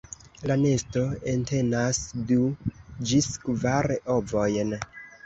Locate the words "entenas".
1.33-1.99